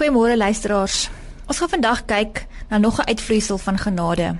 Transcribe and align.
Goeiemôre 0.00 0.36
luisteraars. 0.36 1.10
Ons 1.44 1.58
gaan 1.60 1.68
vandag 1.68 1.98
kyk 2.08 2.46
na 2.70 2.78
nog 2.78 2.98
'n 2.98 3.08
uitvloeisel 3.08 3.58
van 3.58 3.78
genade. 3.78 4.36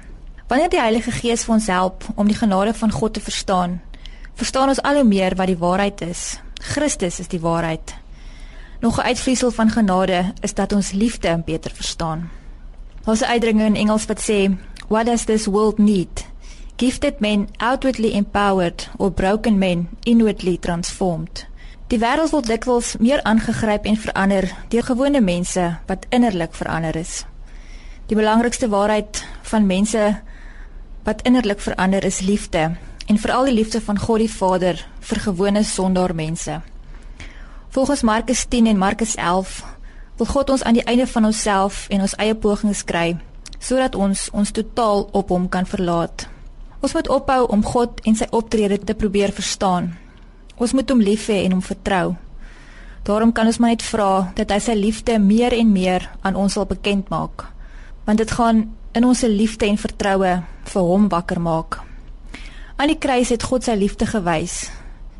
Wanneer 0.48 0.68
die 0.68 0.80
Heilige 0.80 1.10
Gees 1.10 1.44
vir 1.44 1.54
ons 1.54 1.66
help 1.66 2.04
om 2.14 2.26
die 2.26 2.36
genade 2.36 2.74
van 2.74 2.90
God 2.90 3.12
te 3.12 3.20
verstaan, 3.20 3.82
verstaan 4.34 4.68
ons 4.68 4.82
al 4.82 4.94
hoe 4.94 5.04
meer 5.04 5.34
wat 5.34 5.46
die 5.46 5.58
waarheid 5.58 6.00
is. 6.00 6.40
Christus 6.54 7.18
is 7.18 7.28
die 7.28 7.40
waarheid. 7.40 7.94
Nog 8.80 8.98
'n 8.98 9.06
uitvloeisel 9.06 9.50
van 9.50 9.70
genade 9.70 10.32
is 10.40 10.54
dat 10.54 10.72
ons 10.72 10.92
liefde 10.92 11.42
beter 11.44 11.70
verstaan. 11.74 12.30
Daar's 13.04 13.20
'n 13.20 13.24
uitdrukking 13.24 13.66
in 13.66 13.76
Engels 13.76 14.06
wat 14.06 14.30
sê, 14.30 14.56
"What 14.88 15.06
does 15.06 15.24
this 15.24 15.46
world 15.46 15.78
need? 15.78 16.26
Gifted 16.76 17.20
men 17.20 17.48
outwardly 17.56 18.10
empowered 18.10 18.90
or 18.96 19.12
broken 19.12 19.58
men 19.58 19.88
inwardly 20.02 20.56
transformed." 20.56 21.49
Die 21.90 21.98
wêreld 21.98 22.30
word 22.30 22.46
dikwels 22.46 22.92
meer 23.02 23.18
aangegryp 23.26 23.86
en 23.90 23.96
verander 23.98 24.46
deur 24.70 24.84
gewone 24.86 25.18
mense 25.26 25.62
wat 25.88 26.04
innerlik 26.14 26.52
verander 26.54 26.94
is. 26.94 27.24
Die 28.06 28.14
belangrikste 28.14 28.68
waarheid 28.70 29.24
van 29.50 29.64
mense 29.66 30.04
wat 31.02 31.24
innerlik 31.26 31.58
verander 31.58 32.04
is 32.06 32.20
liefde 32.22 32.60
en 33.10 33.18
veral 33.18 33.48
die 33.50 33.54
liefde 33.56 33.80
van 33.82 33.98
God 33.98 34.22
die 34.22 34.30
Vader 34.30 34.78
vir 35.08 35.20
gewone 35.24 35.64
sondaar 35.66 36.14
mense. 36.14 36.60
Volgens 37.74 38.04
Markus 38.06 38.44
10 38.46 38.68
en 38.70 38.78
Markus 38.78 39.14
11 39.14 39.56
wil 40.20 40.30
God 40.30 40.50
ons 40.50 40.62
aan 40.62 40.78
die 40.78 40.86
einde 40.86 41.08
van 41.10 41.26
onsself 41.26 41.88
en 41.88 42.04
ons 42.06 42.14
eie 42.22 42.36
pogings 42.38 42.84
kry 42.84 43.16
sodat 43.58 43.98
ons 43.98 44.28
ons 44.30 44.54
totaal 44.54 45.08
op 45.10 45.34
hom 45.34 45.48
kan 45.48 45.66
verlaat. 45.66 46.28
Ons 46.80 46.94
moet 46.94 47.10
ophou 47.10 47.48
om 47.50 47.66
God 47.66 47.98
en 48.06 48.14
sy 48.14 48.30
optrede 48.30 48.78
te 48.78 48.94
probeer 48.94 49.34
verstaan 49.34 49.90
Ons 50.60 50.74
moet 50.76 50.90
hom 50.92 51.00
lief 51.00 51.30
hê 51.32 51.46
en 51.46 51.56
hom 51.56 51.62
vertrou. 51.64 52.16
Daarom 53.08 53.32
kan 53.32 53.48
ons 53.48 53.58
maar 53.58 53.72
net 53.72 53.84
vra 53.86 54.28
dat 54.36 54.52
hy 54.52 54.58
sy 54.60 54.76
liefde 54.76 55.16
meer 55.18 55.56
en 55.56 55.72
meer 55.72 56.04
aan 56.20 56.36
ons 56.36 56.52
sal 56.52 56.68
bekend 56.68 57.08
maak. 57.08 57.46
Want 58.04 58.20
dit 58.20 58.34
gaan 58.36 58.66
in 58.92 59.06
ons 59.08 59.24
liefde 59.24 59.64
en 59.70 59.80
vertroue 59.80 60.34
vir 60.72 60.90
hom 60.92 61.08
wakker 61.08 61.40
maak. 61.40 61.80
Aan 62.76 62.92
die 62.92 63.00
kruis 63.00 63.32
het 63.32 63.44
God 63.48 63.64
sy 63.64 63.78
liefde 63.80 64.04
gewys. 64.08 64.68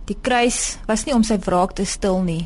Die 0.08 0.18
kruis 0.20 0.76
was 0.88 1.06
nie 1.06 1.16
om 1.16 1.24
sy 1.24 1.38
wraak 1.40 1.72
te 1.78 1.86
stil 1.88 2.20
nie. 2.26 2.44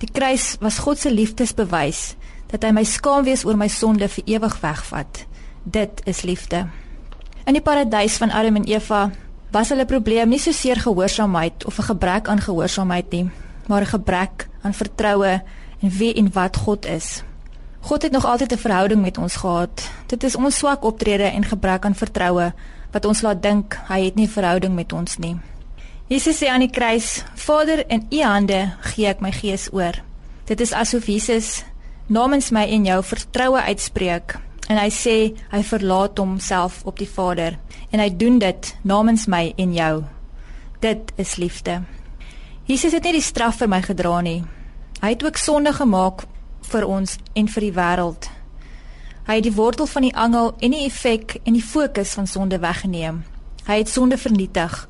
Die 0.00 0.08
kruis 0.08 0.54
was 0.64 0.80
God 0.80 1.00
se 1.00 1.12
liefdesbewys 1.12 2.14
dat 2.50 2.64
hy 2.64 2.72
my 2.74 2.84
skaam 2.88 3.26
wees 3.26 3.44
oor 3.44 3.58
my 3.60 3.68
sonde 3.68 4.08
vir 4.08 4.36
ewig 4.38 4.56
wegvat. 4.62 5.26
Dit 5.64 6.00
is 6.08 6.22
liefde. 6.24 6.64
In 7.44 7.56
die 7.56 7.64
paradys 7.64 8.16
van 8.20 8.32
Adam 8.32 8.56
en 8.62 8.68
Eva 8.68 9.10
was 9.50 9.68
hulle 9.68 9.84
probleem 9.84 10.28
nie 10.28 10.38
so 10.38 10.52
seer 10.52 10.80
gehoorsaamheid 10.80 11.64
of 11.66 11.78
'n 11.78 11.88
gebrek 11.92 12.28
aan 12.28 12.40
gehoorsaamheid 12.40 13.10
nie, 13.10 13.30
maar 13.66 13.82
'n 13.82 13.86
gebrek 13.96 14.48
aan 14.62 14.74
vertroue 14.74 15.42
in 15.80 15.90
wie 15.90 16.14
en 16.14 16.32
wat 16.32 16.56
God 16.56 16.86
is. 16.86 17.22
God 17.80 18.02
het 18.02 18.12
nog 18.12 18.24
altyd 18.24 18.52
'n 18.52 18.58
verhouding 18.58 19.02
met 19.02 19.18
ons 19.18 19.36
gehad. 19.36 19.90
Dit 20.06 20.24
is 20.24 20.36
ons 20.36 20.56
swak 20.56 20.84
optrede 20.84 21.24
en 21.24 21.44
gebrek 21.44 21.84
aan 21.84 21.94
vertroue 21.94 22.52
wat 22.90 23.04
ons 23.04 23.20
laat 23.20 23.42
dink 23.42 23.78
hy 23.88 24.04
het 24.04 24.14
nie 24.14 24.28
verhouding 24.28 24.74
met 24.74 24.92
ons 24.92 25.16
nie. 25.16 25.36
Jesus 26.06 26.42
sê 26.42 26.48
aan 26.48 26.60
die 26.60 26.70
kruis: 26.70 27.24
"Vader, 27.34 27.84
in 27.88 28.06
U 28.10 28.22
hande 28.22 28.72
gee 28.80 29.06
ek 29.06 29.20
my 29.20 29.32
gees 29.32 29.68
oor." 29.72 30.02
Dit 30.44 30.60
is 30.60 30.72
asof 30.72 31.06
Jesus 31.06 31.64
namens 32.06 32.50
my 32.50 32.64
en 32.66 32.84
jou 32.84 33.02
vertroue 33.04 33.60
uitspreek 33.60 34.38
en 34.70 34.78
hy 34.78 34.90
sê 34.94 35.16
hy 35.50 35.62
verlaat 35.66 36.20
homself 36.22 36.84
op 36.86 37.00
die 37.02 37.08
Vader 37.10 37.56
en 37.90 37.98
hy 37.98 38.10
doen 38.14 38.38
dit 38.38 38.74
namens 38.86 39.26
my 39.26 39.48
en 39.58 39.72
jou. 39.74 39.94
Dit 40.80 41.10
is 41.18 41.34
liefde. 41.42 41.80
Jesus 42.70 42.94
het 42.94 43.02
nie 43.04 43.16
die 43.18 43.24
straf 43.24 43.58
vir 43.58 43.70
my 43.72 43.80
gedra 43.82 44.20
nie. 44.22 44.44
Hy 45.02 45.16
het 45.16 45.24
ook 45.26 45.40
sonde 45.42 45.72
gemaak 45.74 46.22
vir 46.70 46.86
ons 46.86 47.16
en 47.34 47.50
vir 47.50 47.66
die 47.66 47.74
wêreld. 47.74 48.30
Hy 49.26 49.40
het 49.40 49.46
die 49.48 49.56
wortel 49.56 49.90
van 49.90 50.06
die 50.06 50.14
angel 50.14 50.54
en 50.62 50.76
die 50.76 50.86
effek 50.86 51.40
en 51.42 51.58
die 51.58 51.66
fokus 51.66 52.14
van 52.14 52.30
sonde 52.30 52.60
weggeneem. 52.62 53.24
Hy 53.66 53.82
het 53.82 53.90
sonde 53.90 54.18
vernietig. 54.18 54.86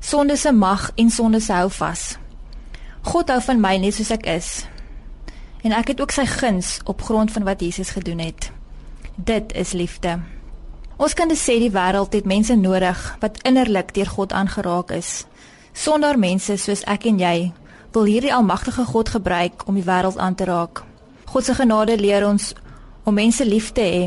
Sonde 0.00 0.36
se 0.40 0.52
mag 0.52 0.90
en 0.96 1.10
sonde 1.10 1.40
se 1.44 1.52
hou 1.52 1.68
vas. 1.76 2.14
God 3.04 3.28
hou 3.28 3.40
van 3.44 3.60
my 3.60 3.76
net 3.76 3.98
soos 3.98 4.14
ek 4.14 4.24
is. 4.30 4.52
En 5.60 5.74
ek 5.76 5.92
het 5.92 6.00
ook 6.00 6.14
sy 6.16 6.24
guns 6.28 6.78
op 6.88 7.02
grond 7.04 7.32
van 7.34 7.44
wat 7.44 7.60
Jesus 7.60 7.92
gedoen 7.92 8.24
het. 8.24 8.52
Dit 9.24 9.52
is 9.52 9.72
liefde. 9.72 10.18
Ons 10.96 11.14
kan 11.14 11.28
dus 11.28 11.40
sê 11.42 11.56
die 11.58 11.72
wêreld 11.74 12.12
het 12.14 12.26
mense 12.26 12.54
nodig 12.54 12.98
wat 13.18 13.40
innerlik 13.42 13.90
deur 13.94 14.06
God 14.06 14.32
aangeraak 14.32 14.92
is. 14.94 15.26
Sonder 15.74 16.18
mense 16.18 16.54
soos 16.56 16.84
ek 16.86 17.08
en 17.10 17.18
jy 17.18 17.50
wil 17.96 18.06
hierdie 18.06 18.30
almagtige 18.34 18.84
God 18.86 19.10
gebruik 19.16 19.66
om 19.66 19.74
die 19.74 19.82
wêreld 19.82 20.22
aan 20.22 20.38
te 20.38 20.46
raak. 20.46 20.84
God 21.26 21.44
se 21.44 21.58
genade 21.58 21.98
leer 21.98 22.28
ons 22.28 22.52
om 23.02 23.14
mense 23.14 23.42
lief 23.44 23.72
te 23.74 23.82
hê 23.82 24.06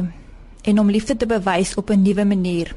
en 0.64 0.80
om 0.80 0.90
liefde 0.90 1.18
te 1.18 1.28
bewys 1.28 1.76
op 1.76 1.92
'n 1.92 2.02
nuwe 2.08 2.26
manier. 2.26 2.76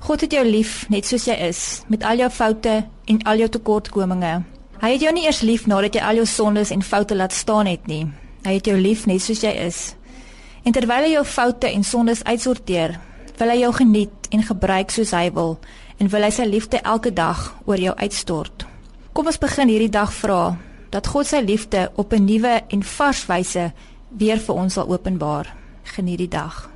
God 0.00 0.20
het 0.20 0.32
jou 0.32 0.44
lief 0.44 0.88
net 0.88 1.06
soos 1.06 1.24
jy 1.24 1.34
is, 1.48 1.82
met 1.88 2.04
al 2.04 2.16
jou 2.16 2.30
foute 2.30 2.84
en 3.04 3.22
al 3.22 3.36
jou 3.36 3.48
tekortkominge. 3.48 4.42
Hy 4.80 4.90
het 4.92 5.00
jou 5.00 5.12
nie 5.12 5.24
eers 5.24 5.40
lief 5.40 5.66
nadat 5.66 5.94
jy 5.94 6.00
al 6.00 6.14
jou 6.14 6.26
sondes 6.26 6.70
en 6.70 6.82
foute 6.82 7.16
laat 7.16 7.32
staan 7.32 7.66
het 7.66 7.86
nie. 7.86 8.06
Hy 8.44 8.52
het 8.52 8.66
jou 8.66 8.76
lief 8.76 9.06
net 9.06 9.22
soos 9.22 9.40
jy 9.40 9.52
is. 9.66 9.94
En 10.64 10.72
terwyl 10.72 11.04
hy 11.04 11.10
jou 11.12 11.24
foute 11.28 11.68
en 11.68 11.82
sondes 11.84 12.22
uitsorteer, 12.24 12.96
wil 13.36 13.50
hy 13.52 13.58
jou 13.60 13.72
geniet 13.76 14.28
en 14.32 14.44
gebruik 14.48 14.92
soos 14.94 15.12
hy 15.12 15.28
wil 15.36 15.58
en 16.00 16.08
wil 16.10 16.24
hy 16.24 16.30
sy 16.32 16.46
liefde 16.48 16.80
elke 16.82 17.12
dag 17.12 17.50
oor 17.68 17.80
jou 17.80 17.92
uitstort. 18.00 18.64
Kom 19.12 19.28
ons 19.30 19.38
begin 19.38 19.68
hierdie 19.68 19.92
dag 19.92 20.12
vra 20.12 20.56
dat 20.94 21.10
God 21.10 21.28
sy 21.28 21.42
liefde 21.44 21.90
op 21.94 22.12
'n 22.12 22.24
nuwe 22.24 22.62
en 22.68 22.82
vars 22.82 23.26
wyse 23.26 23.72
weer 24.08 24.38
vir 24.38 24.54
ons 24.54 24.74
sal 24.74 24.88
openbaar. 24.88 25.52
Geniet 25.84 26.18
die 26.18 26.28
dag. 26.28 26.73